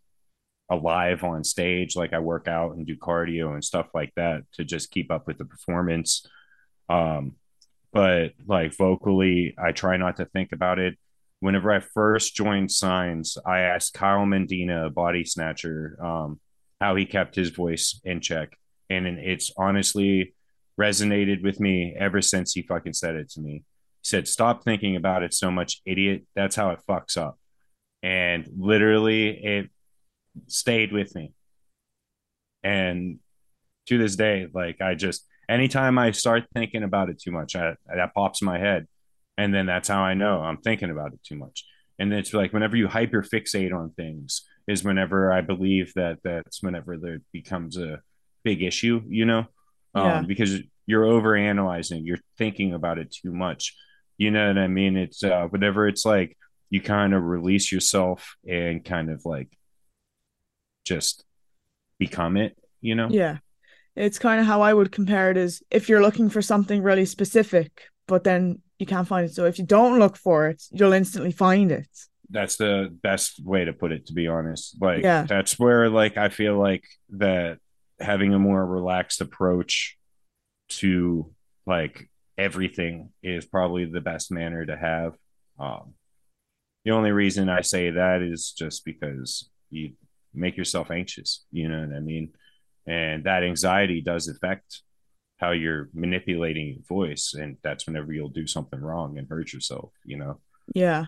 alive 0.69 1.23
on 1.23 1.43
stage 1.43 1.95
like 1.95 2.13
i 2.13 2.19
work 2.19 2.47
out 2.47 2.75
and 2.75 2.85
do 2.85 2.95
cardio 2.95 3.53
and 3.53 3.63
stuff 3.63 3.87
like 3.93 4.13
that 4.15 4.43
to 4.53 4.63
just 4.63 4.91
keep 4.91 5.11
up 5.11 5.27
with 5.27 5.37
the 5.37 5.45
performance 5.45 6.25
um 6.87 7.35
but 7.91 8.31
like 8.47 8.75
vocally 8.75 9.55
i 9.57 9.71
try 9.71 9.97
not 9.97 10.17
to 10.17 10.25
think 10.25 10.51
about 10.51 10.79
it 10.79 10.97
whenever 11.39 11.71
i 11.71 11.79
first 11.79 12.35
joined 12.35 12.71
signs 12.71 13.37
i 13.45 13.59
asked 13.59 13.93
Kyle 13.93 14.25
Medina 14.25 14.89
body 14.89 15.25
snatcher 15.25 15.97
um 16.01 16.39
how 16.79 16.95
he 16.95 17.05
kept 17.05 17.35
his 17.35 17.49
voice 17.49 17.99
in 18.03 18.21
check 18.21 18.57
and 18.89 19.07
it's 19.07 19.51
honestly 19.57 20.33
resonated 20.79 21.43
with 21.43 21.59
me 21.59 21.95
ever 21.97 22.21
since 22.21 22.53
he 22.53 22.61
fucking 22.63 22.93
said 22.93 23.15
it 23.15 23.29
to 23.29 23.41
me 23.41 23.53
He 23.53 23.63
said, 24.03 24.27
Stop 24.27 24.63
thinking 24.63 24.95
about 24.95 25.23
it 25.23 25.33
so 25.33 25.51
much, 25.51 25.81
idiot. 25.85 26.25
That's 26.35 26.55
how 26.55 26.71
it 26.71 26.79
fucks 26.89 27.17
up. 27.17 27.37
And 28.01 28.47
literally, 28.57 29.29
it 29.29 29.69
stayed 30.47 30.91
with 30.91 31.15
me. 31.15 31.33
And 32.63 33.19
to 33.87 33.97
this 33.97 34.15
day, 34.15 34.47
like, 34.53 34.81
I 34.81 34.95
just, 34.95 35.25
anytime 35.49 35.97
I 35.97 36.11
start 36.11 36.45
thinking 36.53 36.83
about 36.83 37.09
it 37.09 37.19
too 37.19 37.31
much, 37.31 37.55
I, 37.55 37.75
that 37.93 38.13
pops 38.13 38.41
in 38.41 38.45
my 38.45 38.57
head. 38.57 38.87
And 39.37 39.53
then 39.53 39.65
that's 39.65 39.87
how 39.87 40.01
I 40.01 40.13
know 40.13 40.41
I'm 40.41 40.57
thinking 40.57 40.91
about 40.91 41.13
it 41.13 41.23
too 41.23 41.35
much. 41.35 41.65
And 41.99 42.13
it's 42.13 42.33
like 42.33 42.53
whenever 42.53 42.75
you 42.75 42.87
hyper 42.87 43.21
fixate 43.23 43.73
on 43.73 43.91
things, 43.91 44.43
is 44.67 44.83
whenever 44.83 45.31
I 45.31 45.41
believe 45.41 45.93
that 45.95 46.19
that's 46.23 46.63
whenever 46.63 46.97
there 46.97 47.19
becomes 47.31 47.77
a 47.77 47.99
big 48.43 48.61
issue, 48.61 49.01
you 49.07 49.25
know, 49.25 49.45
yeah. 49.95 50.19
um, 50.19 50.25
because 50.25 50.59
you're 50.85 51.05
over 51.05 51.35
analyzing, 51.35 52.05
you're 52.05 52.19
thinking 52.37 52.73
about 52.73 52.99
it 52.99 53.11
too 53.11 53.31
much. 53.31 53.75
You 54.17 54.31
know 54.31 54.47
what 54.47 54.57
I 54.57 54.67
mean? 54.67 54.97
It's 54.97 55.23
uh, 55.23 55.47
whatever 55.49 55.87
it's 55.87 56.05
like, 56.05 56.37
you 56.69 56.81
kind 56.81 57.13
of 57.13 57.23
release 57.23 57.71
yourself 57.71 58.35
and 58.49 58.83
kind 58.83 59.11
of 59.11 59.25
like 59.25 59.49
just 60.85 61.23
become 61.99 62.35
it, 62.35 62.57
you 62.81 62.95
know? 62.95 63.07
Yeah. 63.09 63.37
It's 63.95 64.17
kind 64.17 64.39
of 64.39 64.47
how 64.47 64.61
I 64.61 64.73
would 64.73 64.91
compare 64.91 65.29
it 65.29 65.37
is 65.37 65.61
if 65.69 65.87
you're 65.87 66.01
looking 66.01 66.29
for 66.29 66.41
something 66.41 66.81
really 66.81 67.05
specific, 67.05 67.83
but 68.07 68.23
then 68.23 68.61
you 68.79 68.87
can't 68.87 69.07
find 69.07 69.25
it. 69.27 69.33
So 69.35 69.45
if 69.45 69.59
you 69.59 69.65
don't 69.65 69.99
look 69.99 70.17
for 70.17 70.47
it, 70.47 70.63
you'll 70.71 70.93
instantly 70.93 71.31
find 71.31 71.71
it. 71.71 71.87
That's 72.29 72.55
the 72.55 72.89
best 73.03 73.39
way 73.45 73.65
to 73.65 73.73
put 73.73 73.91
it, 73.91 74.07
to 74.07 74.13
be 74.13 74.27
honest. 74.27 74.81
Like, 74.81 75.03
Yeah. 75.03 75.23
that's 75.23 75.59
where, 75.59 75.89
like, 75.89 76.17
I 76.17 76.29
feel 76.29 76.57
like 76.57 76.85
that 77.11 77.59
having 78.03 78.33
a 78.33 78.39
more 78.39 78.65
relaxed 78.65 79.21
approach 79.21 79.97
to 80.69 81.31
like 81.65 82.09
everything 82.37 83.09
is 83.21 83.45
probably 83.45 83.85
the 83.85 84.01
best 84.01 84.31
manner 84.31 84.65
to 84.65 84.75
have. 84.75 85.15
Um, 85.59 85.93
the 86.85 86.91
only 86.91 87.11
reason 87.11 87.49
I 87.49 87.61
say 87.61 87.91
that 87.91 88.21
is 88.21 88.51
just 88.51 88.83
because 88.83 89.49
you 89.69 89.93
make 90.33 90.57
yourself 90.57 90.91
anxious. 90.91 91.45
You 91.51 91.69
know 91.69 91.79
what 91.79 91.95
I 91.95 91.99
mean? 91.99 92.33
And 92.85 93.23
that 93.23 93.43
anxiety 93.43 94.01
does 94.01 94.27
affect 94.27 94.81
how 95.37 95.51
you're 95.51 95.89
manipulating 95.93 96.67
your 96.67 96.83
voice. 96.87 97.33
And 97.33 97.57
that's 97.63 97.87
whenever 97.87 98.11
you'll 98.11 98.29
do 98.29 98.47
something 98.47 98.79
wrong 98.79 99.17
and 99.17 99.27
hurt 99.29 99.53
yourself, 99.53 99.91
you 100.03 100.17
know? 100.17 100.39
Yeah. 100.73 101.05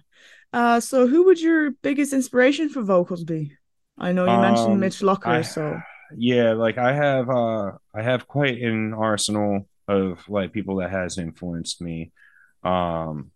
Uh, 0.54 0.80
so 0.80 1.08
who 1.08 1.26
would 1.26 1.42
your 1.42 1.72
biggest 1.72 2.14
inspiration 2.14 2.70
for 2.70 2.82
vocals 2.82 3.24
be? 3.24 3.54
I 3.98 4.12
know 4.12 4.26
you 4.26 4.42
mentioned 4.42 4.74
Um, 4.74 4.80
Mitch 4.80 5.00
Lucker, 5.00 5.28
I, 5.28 5.42
so 5.42 5.80
yeah, 6.16 6.54
like 6.54 6.78
I 6.78 6.94
have, 6.94 7.30
uh, 7.30 7.74
I 7.94 8.02
have 8.02 8.28
quite 8.28 8.62
an 8.62 8.94
arsenal 8.94 9.68
of 9.88 10.28
like 10.28 10.54
people 10.54 10.78
that 10.78 10.92
has 10.92 11.18
influenced 11.18 11.82
me. 11.82 12.12
Um, 12.64 13.32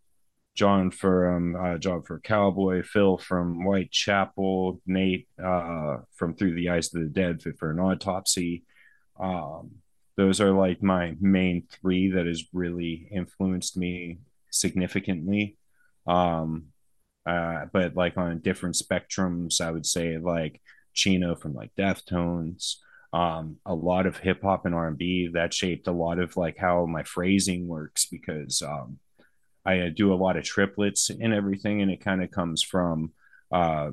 John 0.55 0.91
from 0.91 1.55
uh, 1.55 1.77
John 1.77 2.01
for 2.01 2.19
Cowboy, 2.19 2.83
Phil 2.83 3.17
from 3.17 3.63
Whitechapel, 3.63 4.81
Nate 4.85 5.27
uh, 5.41 5.99
from 6.15 6.35
Through 6.35 6.55
the 6.55 6.69
Eyes 6.69 6.93
of 6.93 7.01
the 7.01 7.07
Dead 7.07 7.41
for 7.57 7.71
an 7.71 7.79
Autopsy. 7.79 8.65
Um, 9.17 9.71
those 10.17 10.41
are 10.41 10.51
like 10.51 10.83
my 10.83 11.15
main 11.21 11.63
three 11.71 12.11
that 12.11 12.25
has 12.25 12.43
really 12.51 13.07
influenced 13.09 13.77
me 13.77 14.19
significantly. 14.51 15.57
Um, 16.05 16.65
uh, 17.25 17.67
but 17.71 17.95
like 17.95 18.17
on 18.17 18.39
different 18.39 18.75
spectrums, 18.75 19.61
I 19.61 19.71
would 19.71 19.85
say 19.85 20.17
like 20.17 20.61
Chino 21.00 21.36
from 21.36 21.53
like 21.53 21.72
Deftones, 21.77 22.75
um, 23.13 23.58
a 23.65 23.74
lot 23.74 24.06
of 24.06 24.18
hip 24.18 24.41
hop 24.44 24.65
and 24.65 24.75
R 24.75 24.88
and 24.88 24.98
B 24.98 25.29
that 25.34 25.53
shaped 25.53 25.88
a 25.88 25.91
lot 25.91 26.20
of 26.20 26.38
like 26.38 26.58
how 26.58 26.86
my 26.86 27.03
phrasing 27.03 27.68
works 27.68 28.06
because 28.06 28.62
um, 28.62 29.00
I 29.65 29.79
uh, 29.79 29.89
do 29.96 30.13
a 30.13 30.15
lot 30.15 30.38
of 30.38 30.44
triplets 30.44 31.10
and 31.10 31.34
everything, 31.34 31.82
and 31.82 31.89
it 31.89 32.03
kind 32.03 32.22
of 32.22 32.32
comes 32.32 32.62
from 32.62 33.12
uh, 33.51 33.91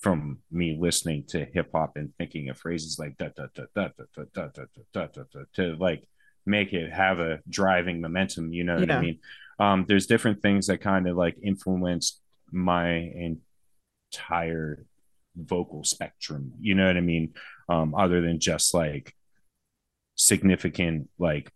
from 0.00 0.38
me 0.50 0.76
listening 0.80 1.24
to 1.28 1.44
hip 1.44 1.70
hop 1.72 1.96
and 1.96 2.12
thinking 2.18 2.48
of 2.48 2.58
phrases 2.58 2.98
like 2.98 3.16
da 3.18 3.28
da 3.36 3.46
da 3.54 3.64
da 3.74 3.88
da 3.98 4.04
da 4.34 4.46
da 4.48 4.64
da 4.64 4.64
da 4.92 5.06
da 5.06 5.22
da 5.32 5.40
to 5.54 5.76
like 5.76 6.02
make 6.46 6.72
it 6.72 6.90
have 6.92 7.20
a 7.20 7.40
driving 7.48 8.00
momentum. 8.00 8.52
You 8.52 8.64
know 8.64 8.76
what 8.76 8.90
I 8.90 9.00
mean? 9.00 9.18
Um, 9.60 9.84
there's 9.86 10.06
different 10.06 10.40
things 10.40 10.66
that 10.68 10.80
kind 10.80 11.06
of 11.08 11.16
like 11.16 11.36
influenced 11.42 12.20
my 12.50 13.10
entire 14.12 14.84
vocal 15.44 15.84
spectrum. 15.84 16.52
You 16.60 16.74
know 16.74 16.86
what 16.86 16.96
I 16.96 17.00
mean? 17.00 17.34
Um, 17.68 17.94
other 17.94 18.20
than 18.20 18.40
just 18.40 18.74
like 18.74 19.14
significant 20.16 21.08
like 21.18 21.52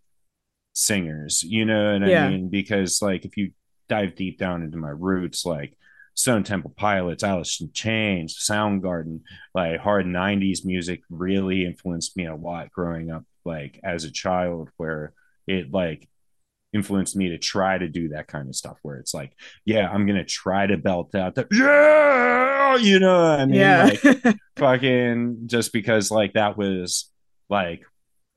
singers, 0.74 1.42
you 1.42 1.64
know 1.64 1.98
what 1.98 2.08
Yeah. 2.08 2.26
I 2.26 2.30
mean? 2.30 2.48
Because 2.48 3.02
like 3.02 3.24
if 3.24 3.36
you 3.36 3.52
dive 3.88 4.14
deep 4.14 4.38
down 4.38 4.62
into 4.62 4.78
my 4.78 4.90
roots, 4.90 5.44
like 5.44 5.76
Stone 6.14 6.44
Temple 6.44 6.74
Pilots, 6.76 7.24
Alice 7.24 7.60
in 7.60 7.72
Chains, 7.72 8.36
Soundgarden, 8.36 9.20
like 9.54 9.80
hard 9.80 10.06
'90s 10.06 10.64
music 10.64 11.02
really 11.10 11.64
influenced 11.64 12.16
me 12.16 12.26
a 12.26 12.34
lot 12.36 12.70
growing 12.70 13.10
up, 13.10 13.24
like 13.44 13.80
as 13.82 14.04
a 14.04 14.10
child, 14.10 14.68
where 14.76 15.14
it 15.46 15.72
like 15.72 16.08
influenced 16.72 17.16
me 17.16 17.28
to 17.30 17.38
try 17.38 17.76
to 17.76 17.88
do 17.88 18.08
that 18.08 18.28
kind 18.28 18.48
of 18.48 18.56
stuff 18.56 18.78
where 18.82 18.96
it's 18.96 19.12
like, 19.12 19.32
yeah, 19.64 19.88
I'm 19.88 20.06
gonna 20.06 20.24
try 20.24 20.66
to 20.66 20.76
belt 20.76 21.14
out 21.14 21.34
the 21.34 21.46
yeah, 21.52 22.76
you 22.76 22.98
know 22.98 23.30
what 23.30 23.40
I 23.40 23.46
mean? 23.46 23.60
yeah. 23.60 23.90
Like 24.02 24.36
fucking 24.56 25.42
just 25.46 25.72
because 25.72 26.10
like 26.10 26.34
that 26.34 26.56
was 26.56 27.10
like 27.48 27.82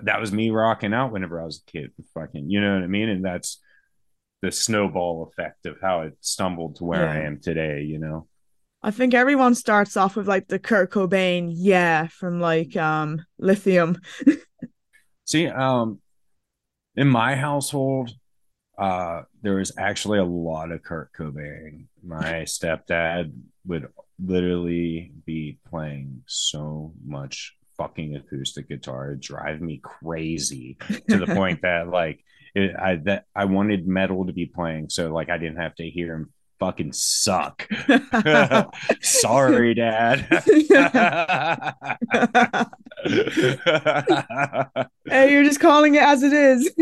that 0.01 0.19
was 0.19 0.31
me 0.31 0.49
rocking 0.49 0.93
out 0.93 1.11
whenever 1.11 1.41
I 1.41 1.45
was 1.45 1.63
a 1.65 1.71
kid. 1.71 1.91
Fucking, 2.13 2.49
you 2.49 2.59
know 2.61 2.73
what 2.73 2.83
I 2.83 2.87
mean? 2.87 3.09
And 3.09 3.23
that's 3.23 3.61
the 4.41 4.51
snowball 4.51 5.31
effect 5.31 5.65
of 5.65 5.77
how 5.81 6.01
it 6.01 6.17
stumbled 6.19 6.75
to 6.77 6.83
where 6.83 7.07
I 7.07 7.21
am 7.21 7.39
today, 7.39 7.81
you 7.81 7.99
know. 7.99 8.27
I 8.83 8.91
think 8.91 9.15
everyone 9.15 9.55
starts 9.55 9.97
off 9.97 10.15
with 10.15 10.27
like 10.27 10.47
the 10.47 10.59
Kurt 10.59 10.91
Cobain, 10.91 11.49
yeah, 11.51 12.07
from 12.07 12.39
like 12.39 12.75
um 12.75 13.25
Lithium. 13.39 13.99
See, 15.25 15.47
um 15.47 15.99
in 16.95 17.07
my 17.07 17.35
household, 17.35 18.11
uh 18.77 19.23
there 19.41 19.55
was 19.55 19.71
actually 19.77 20.19
a 20.19 20.25
lot 20.25 20.71
of 20.71 20.83
Kurt 20.83 21.13
Cobain. 21.13 21.85
My 22.03 22.43
stepdad 22.43 23.33
would 23.65 23.87
literally 24.23 25.11
be 25.25 25.57
playing 25.69 26.23
so 26.25 26.93
much 27.05 27.55
fucking 27.77 28.15
acoustic 28.15 28.69
guitar 28.69 29.09
It'd 29.09 29.21
drive 29.21 29.59
me 29.61 29.81
crazy 29.83 30.77
to 31.09 31.17
the 31.17 31.27
point 31.27 31.61
that 31.63 31.89
like 31.89 32.23
it, 32.53 32.75
I 32.77 32.95
that 33.03 33.25
I 33.35 33.45
wanted 33.45 33.87
metal 33.87 34.25
to 34.25 34.33
be 34.33 34.45
playing 34.45 34.89
so 34.89 35.13
like 35.13 35.29
I 35.29 35.37
didn't 35.37 35.57
have 35.57 35.75
to 35.75 35.89
hear 35.89 36.13
him 36.13 36.31
fucking 36.59 36.93
suck. 36.93 37.67
Sorry, 39.01 39.73
Dad. 39.73 40.27
hey, 45.05 45.31
you're 45.31 45.43
just 45.43 45.59
calling 45.59 45.95
it 45.95 46.03
as 46.03 46.23
it 46.23 46.33
is. 46.33 46.73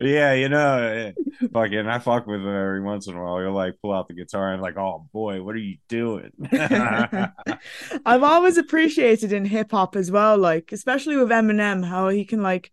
yeah, 0.00 0.32
you 0.32 0.48
know, 0.48 1.12
fucking, 1.52 1.86
I 1.86 1.98
fuck 1.98 2.26
with 2.26 2.40
him 2.40 2.48
every 2.48 2.82
once 2.82 3.06
in 3.06 3.16
a 3.16 3.22
while. 3.22 3.38
He'll 3.40 3.52
like 3.52 3.76
pull 3.82 3.92
out 3.92 4.08
the 4.08 4.14
guitar 4.14 4.52
and 4.52 4.62
like, 4.62 4.76
oh 4.76 5.06
boy, 5.12 5.42
what 5.42 5.54
are 5.54 5.58
you 5.58 5.78
doing? 5.88 6.30
I've 8.06 8.22
always 8.22 8.56
appreciated 8.58 9.32
in 9.32 9.44
hip 9.44 9.70
hop 9.70 9.96
as 9.96 10.10
well, 10.10 10.36
like 10.38 10.72
especially 10.72 11.16
with 11.16 11.28
Eminem, 11.30 11.84
how 11.84 12.08
he 12.08 12.24
can 12.24 12.42
like 12.42 12.72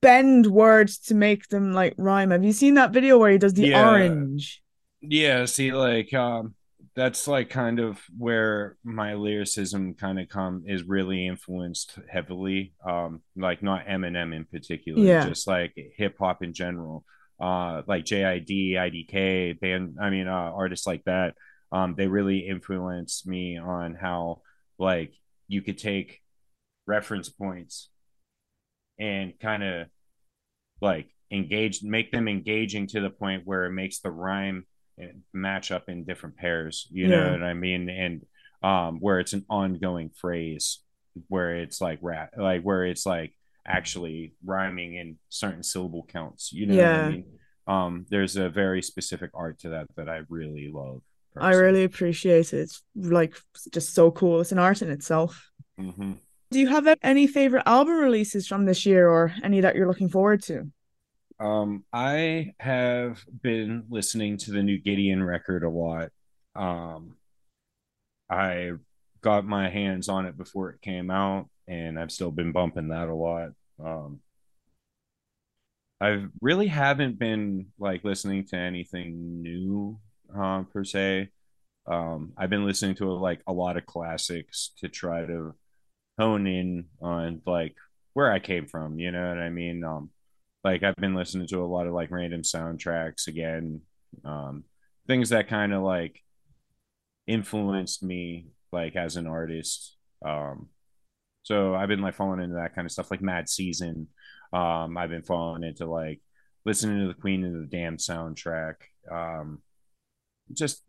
bend 0.00 0.46
words 0.46 0.98
to 0.98 1.14
make 1.14 1.48
them 1.48 1.72
like 1.72 1.94
rhyme. 1.98 2.30
Have 2.30 2.44
you 2.44 2.52
seen 2.52 2.74
that 2.74 2.92
video 2.92 3.18
where 3.18 3.30
he 3.30 3.38
does 3.38 3.54
the 3.54 3.68
Yeah. 3.68 3.72
orange? 3.72 4.62
yeah, 5.02 5.46
see, 5.46 5.72
like, 5.72 6.14
um, 6.14 6.55
that's 6.96 7.28
like 7.28 7.50
kind 7.50 7.78
of 7.78 8.00
where 8.16 8.78
my 8.82 9.14
lyricism 9.14 9.94
kind 9.94 10.18
of 10.18 10.28
come 10.30 10.64
is 10.66 10.82
really 10.82 11.26
influenced 11.26 11.98
heavily. 12.10 12.72
Um, 12.88 13.20
like 13.36 13.62
not 13.62 13.86
Eminem 13.86 14.34
in 14.34 14.46
particular, 14.46 15.02
Yeah. 15.04 15.28
just 15.28 15.46
like 15.46 15.74
hip 15.96 16.16
hop 16.18 16.42
in 16.42 16.54
general. 16.54 17.04
Uh, 17.38 17.82
like 17.86 18.06
JID, 18.06 18.72
IDK, 18.76 19.60
band. 19.60 19.98
I 20.00 20.08
mean, 20.08 20.26
uh, 20.26 20.30
artists 20.32 20.86
like 20.86 21.04
that. 21.04 21.34
Um, 21.70 21.94
they 21.96 22.06
really 22.06 22.38
influenced 22.48 23.26
me 23.26 23.58
on 23.58 23.94
how 23.94 24.40
like 24.78 25.12
you 25.48 25.60
could 25.60 25.76
take 25.76 26.22
reference 26.86 27.28
points 27.28 27.90
and 28.98 29.38
kind 29.38 29.62
of 29.62 29.88
like 30.80 31.08
engage, 31.30 31.82
make 31.82 32.10
them 32.10 32.26
engaging 32.26 32.86
to 32.86 33.00
the 33.00 33.10
point 33.10 33.42
where 33.44 33.66
it 33.66 33.72
makes 33.72 33.98
the 34.00 34.10
rhyme 34.10 34.64
match 35.32 35.70
up 35.70 35.88
in 35.88 36.04
different 36.04 36.36
pairs. 36.36 36.88
You 36.90 37.08
know 37.08 37.30
Yeah. 37.30 37.32
what 37.32 37.42
I 37.42 37.54
mean? 37.54 37.88
And 37.88 38.26
um, 38.62 38.98
where 39.00 39.20
it's 39.20 39.32
an 39.32 39.44
ongoing 39.48 40.10
phrase, 40.10 40.80
where 41.28 41.56
it's 41.56 41.80
like 41.80 41.98
rap, 42.02 42.30
like 42.36 42.62
where 42.62 42.84
it's 42.84 43.06
like 43.06 43.32
actually 43.66 44.34
rhyming 44.44 44.94
in 44.94 45.18
certain 45.28 45.62
syllable 45.62 46.06
counts. 46.06 46.52
You 46.52 46.66
know 46.66 46.78
what 46.78 46.82
Yeah. 46.82 46.98
I 46.98 47.02
mean? 47.02 47.26
Um, 47.66 48.06
there's 48.10 48.36
a 48.36 48.48
very 48.48 48.82
specific 48.82 49.30
art 49.34 49.58
to 49.60 49.70
that 49.70 49.86
that 49.96 50.08
I 50.08 50.22
really 50.28 50.70
love. 50.72 51.02
I 51.38 51.52
really 51.52 51.84
appreciate 51.84 52.52
it. 52.54 52.60
It's 52.60 52.82
like 52.94 53.36
just 53.72 53.94
so 53.94 54.10
cool. 54.10 54.40
It's 54.40 54.52
an 54.52 54.58
art 54.58 54.82
in 54.82 54.90
itself. 54.90 55.50
hmm 55.78 56.18
Do 56.50 56.58
you 56.58 56.66
have 56.68 56.88
any 57.02 57.26
favorite 57.28 57.62
album 57.66 57.98
releases 57.98 58.46
from 58.48 58.64
this 58.64 58.84
year 58.86 59.08
or 59.08 59.32
any 59.44 59.60
that 59.60 59.76
you're 59.76 59.86
looking 59.88 60.08
forward 60.08 60.42
to? 60.44 60.70
Um, 61.38 61.84
I 61.92 62.54
have 62.58 63.22
been 63.42 63.84
listening 63.90 64.38
to 64.38 64.52
the 64.52 64.62
new 64.62 64.78
Gideon 64.78 65.22
record 65.22 65.64
a 65.64 65.68
lot. 65.70 66.10
Um, 66.54 67.16
I 68.30 68.72
got 69.20 69.44
my 69.44 69.68
hands 69.68 70.08
on 70.08 70.26
it 70.26 70.36
before 70.36 70.70
it 70.70 70.80
came 70.82 71.10
out, 71.10 71.48
and 71.68 71.98
I've 71.98 72.12
still 72.12 72.30
been 72.30 72.52
bumping 72.52 72.88
that 72.88 73.08
a 73.08 73.14
lot. 73.14 73.50
Um, 73.82 74.20
I 76.00 76.26
really 76.40 76.66
haven't 76.66 77.18
been 77.18 77.66
like 77.78 78.04
listening 78.04 78.44
to 78.46 78.56
anything 78.56 79.42
new, 79.42 79.98
uh, 80.36 80.62
per 80.64 80.84
se. 80.84 81.30
Um, 81.86 82.32
I've 82.36 82.50
been 82.50 82.66
listening 82.66 82.96
to 82.96 83.12
like 83.12 83.42
a 83.46 83.52
lot 83.52 83.76
of 83.76 83.86
classics 83.86 84.72
to 84.78 84.88
try 84.88 85.26
to 85.26 85.54
hone 86.18 86.46
in 86.46 86.86
on 87.02 87.42
like 87.46 87.76
where 88.14 88.32
I 88.32 88.40
came 88.40 88.66
from. 88.66 88.98
You 88.98 89.12
know 89.12 89.28
what 89.28 89.38
I 89.38 89.50
mean? 89.50 89.84
Um, 89.84 90.10
like 90.66 90.82
I've 90.82 90.96
been 90.96 91.14
listening 91.14 91.46
to 91.48 91.62
a 91.62 91.66
lot 91.66 91.86
of 91.86 91.94
like 91.94 92.10
random 92.10 92.42
soundtracks 92.42 93.28
again, 93.28 93.82
um, 94.24 94.64
things 95.06 95.30
that 95.30 95.48
kind 95.48 95.72
of 95.72 95.82
like 95.82 96.20
influenced 97.26 98.02
me 98.02 98.48
like 98.72 98.96
as 98.96 99.16
an 99.16 99.26
artist. 99.28 99.96
Um, 100.24 100.68
So 101.44 101.74
I've 101.74 101.88
been 101.88 102.02
like 102.02 102.16
falling 102.16 102.40
into 102.42 102.56
that 102.56 102.74
kind 102.74 102.86
of 102.86 102.92
stuff, 102.92 103.10
like 103.10 103.22
Mad 103.22 103.48
Season. 103.48 104.08
Um, 104.52 104.96
I've 104.98 105.10
been 105.10 105.22
falling 105.22 105.62
into 105.64 105.86
like 105.86 106.20
listening 106.64 107.00
to 107.00 107.08
the 107.08 107.20
Queen 107.20 107.44
of 107.44 107.52
the 107.52 107.66
Damned 107.66 108.00
soundtrack. 108.00 108.74
Um, 109.10 109.62
just 110.52 110.82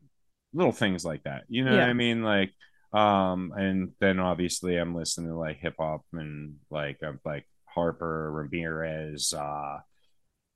little 0.53 0.71
things 0.73 1.05
like 1.05 1.23
that. 1.23 1.43
You 1.49 1.65
know 1.65 1.73
yeah. 1.73 1.81
what 1.81 1.89
I 1.89 1.93
mean? 1.93 2.23
Like, 2.23 2.53
um, 2.93 3.53
and 3.55 3.91
then 3.99 4.19
obviously 4.19 4.77
I'm 4.77 4.95
listening 4.95 5.29
to 5.29 5.37
like 5.37 5.59
hip 5.59 5.75
hop 5.79 6.01
and 6.13 6.55
like 6.71 6.97
I'm 7.03 7.19
like 7.25 7.45
Harper, 7.77 8.31
Ramirez, 8.31 9.33
uh, 9.33 9.77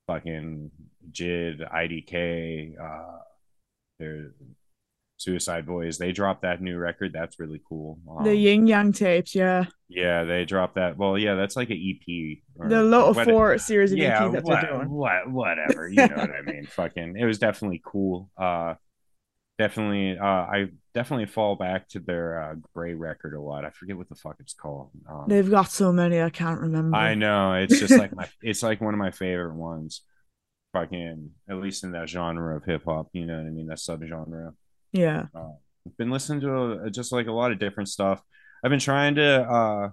fucking 0.08 0.72
JID, 1.12 1.60
IDK, 1.72 2.74
uh, 2.80 3.18
they're 4.00 4.32
Suicide 5.18 5.66
Boys. 5.66 5.98
They 5.98 6.10
dropped 6.10 6.42
that 6.42 6.60
new 6.60 6.76
record. 6.76 7.12
That's 7.12 7.38
really 7.38 7.62
cool. 7.68 8.00
Um, 8.10 8.24
the 8.24 8.34
Yin 8.34 8.66
Yang 8.66 8.92
tapes, 8.94 9.34
yeah. 9.36 9.66
Yeah, 9.88 10.24
they 10.24 10.44
dropped 10.44 10.74
that. 10.74 10.98
Well, 10.98 11.16
yeah, 11.16 11.36
that's 11.36 11.54
like 11.54 11.70
an 11.70 11.76
EP. 11.76 12.38
the 12.68 12.82
little 12.82 13.14
four 13.14 13.56
series 13.58 13.92
of 13.92 13.98
yeah, 13.98 14.24
EP 14.24 14.32
that 14.32 14.42
what, 14.42 14.62
they're 14.62 14.72
doing. 14.72 14.90
What, 14.90 15.30
whatever. 15.30 15.88
You 15.88 16.08
know 16.08 16.16
what 16.16 16.30
I 16.30 16.42
mean? 16.42 16.66
Fucking, 16.70 17.16
it 17.16 17.24
was 17.24 17.38
definitely 17.38 17.80
cool. 17.84 18.30
Uh, 18.36 18.74
definitely. 19.58 20.18
Uh, 20.18 20.24
I 20.24 20.66
definitely 20.94 21.26
fall 21.26 21.56
back 21.56 21.88
to 21.90 22.00
their 22.00 22.42
uh, 22.42 22.54
Gray 22.74 22.94
record 22.94 23.34
a 23.34 23.40
lot. 23.40 23.64
I 23.64 23.70
forget 23.70 23.96
what 23.96 24.08
the 24.08 24.14
fuck 24.14 24.36
it's 24.40 24.54
called. 24.54 24.90
Um, 25.08 25.24
They've 25.28 25.50
got 25.50 25.70
so 25.70 25.92
many, 25.92 26.20
I 26.20 26.30
can't 26.30 26.60
remember. 26.60 26.96
I 26.96 27.14
know. 27.14 27.54
It's 27.54 27.78
just 27.78 27.96
like 27.96 28.14
my. 28.14 28.28
It's 28.42 28.62
like 28.62 28.80
one 28.80 28.94
of 28.94 28.98
my 28.98 29.10
favorite 29.10 29.54
ones. 29.54 30.02
Fucking, 30.72 31.30
at 31.50 31.56
least 31.56 31.84
in 31.84 31.92
that 31.92 32.08
genre 32.08 32.56
of 32.56 32.64
hip 32.64 32.84
hop. 32.86 33.08
You 33.12 33.26
know 33.26 33.36
what 33.36 33.46
I 33.46 33.50
mean? 33.50 33.66
That 33.66 33.78
subgenre. 33.78 34.54
Yeah. 34.92 35.26
Uh, 35.34 35.52
I've 35.86 35.96
been 35.96 36.10
listening 36.10 36.40
to 36.42 36.82
a, 36.84 36.90
just 36.90 37.12
like 37.12 37.26
a 37.26 37.32
lot 37.32 37.52
of 37.52 37.58
different 37.58 37.88
stuff. 37.88 38.22
I've 38.64 38.70
been 38.70 38.78
trying 38.78 39.16
to 39.16 39.42
uh 39.42 39.90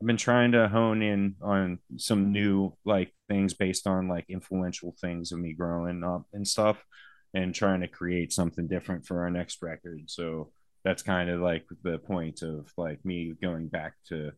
I've 0.00 0.06
been 0.06 0.16
trying 0.16 0.52
to 0.52 0.68
hone 0.68 1.02
in 1.02 1.34
on 1.42 1.80
some 1.96 2.30
new 2.30 2.72
like 2.84 3.12
things 3.28 3.54
based 3.54 3.86
on 3.86 4.06
like 4.06 4.26
influential 4.28 4.94
things 5.00 5.32
of 5.32 5.40
me 5.40 5.54
growing 5.54 6.04
up 6.04 6.26
and 6.32 6.46
stuff 6.46 6.82
and 7.34 7.54
trying 7.54 7.80
to 7.80 7.88
create 7.88 8.32
something 8.32 8.66
different 8.66 9.06
for 9.06 9.22
our 9.22 9.30
next 9.30 9.62
record. 9.62 10.02
So 10.06 10.50
that's 10.84 11.02
kind 11.02 11.30
of 11.30 11.40
like 11.40 11.66
the 11.82 11.98
point 11.98 12.42
of 12.42 12.72
like 12.76 13.04
me 13.04 13.34
going 13.42 13.68
back 13.68 13.94
to 14.08 14.32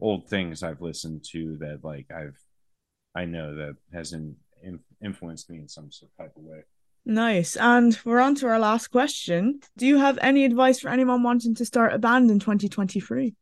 old 0.00 0.28
things 0.28 0.62
I've 0.62 0.80
listened 0.80 1.24
to 1.32 1.56
that 1.58 1.80
like 1.84 2.06
I've 2.10 2.38
I 3.14 3.26
know 3.26 3.54
that 3.54 3.76
hasn't 3.92 4.36
influenced 5.02 5.48
me 5.50 5.58
in 5.58 5.68
some 5.68 5.92
sort 5.92 6.10
of 6.10 6.24
type 6.24 6.36
of 6.36 6.42
way. 6.42 6.64
Nice. 7.06 7.56
And 7.56 7.98
we're 8.04 8.20
on 8.20 8.34
to 8.36 8.46
our 8.46 8.58
last 8.58 8.88
question. 8.88 9.60
Do 9.76 9.86
you 9.86 9.98
have 9.98 10.18
any 10.22 10.44
advice 10.44 10.80
for 10.80 10.88
anyone 10.88 11.22
wanting 11.22 11.54
to 11.56 11.64
start 11.64 11.92
a 11.92 11.98
band 11.98 12.30
in 12.30 12.38
2023? 12.40 13.34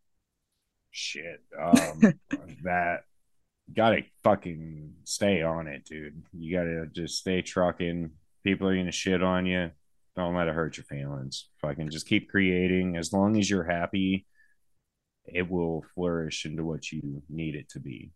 Shit. 0.91 1.41
Um, 1.59 2.01
that 2.65 3.05
gotta 3.73 4.03
fucking 4.25 4.93
stay 5.05 5.43
on 5.43 5.69
it, 5.69 5.85
dude. 5.85 6.23
You 6.33 6.57
gotta 6.57 6.87
just 6.93 7.19
stay 7.19 7.41
trucking. 7.41 8.11
People 8.45 8.69
are 8.69 8.77
gonna 8.77 8.93
shit 8.93 9.23
on 9.23 9.47
you. 9.47 9.71
Don't 10.17 10.35
let 10.35 10.49
it 10.49 10.55
hurt 10.55 10.77
your 10.77 10.85
feelings. 10.85 11.49
Fucking 11.61 11.91
just 11.91 12.07
keep 12.07 12.29
creating. 12.29 12.97
As 12.97 13.13
long 13.13 13.39
as 13.39 13.49
you're 13.49 13.65
happy, 13.65 14.27
it 15.27 15.51
will 15.51 15.85
flourish 15.95 16.45
into 16.45 16.65
what 16.65 16.91
you 16.93 17.23
need 17.29 17.55
it 17.55 17.69
to 17.71 17.81
be. 17.81 18.13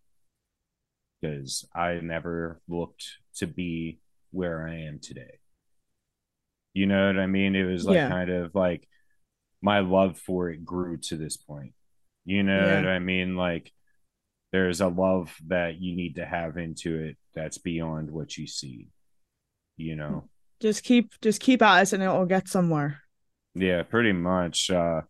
Because 1.21 1.66
I 1.75 1.95
never 2.02 2.61
looked 2.68 3.06
to 3.37 3.47
be 3.47 4.00
where 4.30 4.67
I 4.69 4.80
am 4.80 4.99
today. 5.00 5.39
You 6.75 6.86
know 6.86 7.06
what 7.06 7.19
I 7.19 7.26
mean? 7.26 7.56
It 7.56 7.65
was 7.65 7.86
like 7.86 7.95
yeah. 7.95 8.08
kind 8.10 8.30
of 8.30 8.54
like 8.54 8.86
my 9.62 9.80
love 9.80 10.19
for 10.19 10.50
it 10.50 10.65
grew 10.65 10.99
to 10.99 11.17
this 11.17 11.36
point. 11.36 11.73
You 12.26 12.43
know 12.43 12.67
yeah. 12.67 12.76
what 12.76 12.89
I 12.89 12.99
mean? 12.99 13.36
Like 13.36 13.73
there's 14.52 14.82
a 14.82 14.89
love 14.89 15.34
that 15.47 15.80
you 15.80 15.97
need 15.97 16.17
to 16.17 16.26
have 16.26 16.58
into 16.58 16.99
it 17.02 17.17
that's 17.34 17.58
beyond 17.58 18.10
what 18.10 18.36
you 18.36 18.47
see. 18.47 18.89
You 19.76 19.97
know. 19.97 20.28
Just 20.60 20.84
keep 20.84 21.21
just 21.21 21.41
keep 21.41 21.62
at 21.62 21.82
it 21.82 21.93
and 21.93 22.02
it 22.02 22.08
will 22.08 22.26
get 22.26 22.49
somewhere. 22.49 23.02
Yeah, 23.54 23.82
pretty 23.82 24.12
much. 24.12 24.71
Uh 24.71 25.02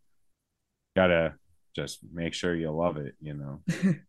gotta 0.94 1.34
just 1.74 1.98
make 2.12 2.32
sure 2.32 2.54
you 2.54 2.70
love 2.70 2.96
it, 2.96 3.14
you 3.20 3.34
know. 3.34 3.60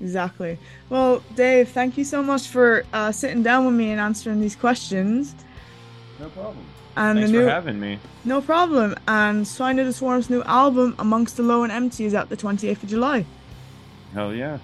Exactly. 0.00 0.58
Well, 0.90 1.22
Dave, 1.34 1.70
thank 1.70 1.98
you 1.98 2.04
so 2.04 2.22
much 2.22 2.48
for 2.48 2.84
uh, 2.92 3.10
sitting 3.10 3.42
down 3.42 3.66
with 3.66 3.74
me 3.74 3.90
and 3.90 4.00
answering 4.00 4.40
these 4.40 4.54
questions. 4.54 5.34
No 6.20 6.28
problem. 6.30 6.64
And 6.96 7.18
Thanks 7.18 7.30
the 7.30 7.38
new, 7.38 7.44
for 7.44 7.50
having 7.50 7.80
me. 7.80 7.98
No 8.24 8.40
problem. 8.40 8.94
And 9.06 9.46
Signs 9.46 9.78
of 9.80 9.86
the 9.86 9.92
Swarm's 9.92 10.30
new 10.30 10.42
album, 10.42 10.94
Amongst 10.98 11.36
the 11.36 11.42
Low 11.42 11.62
and 11.62 11.72
Empty, 11.72 12.04
is 12.04 12.14
out 12.14 12.28
the 12.28 12.36
28th 12.36 12.82
of 12.82 12.88
July. 12.88 13.24
Hell 14.14 14.34
yeah. 14.34 14.58